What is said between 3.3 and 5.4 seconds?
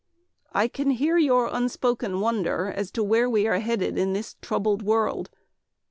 are headed in this troubled world.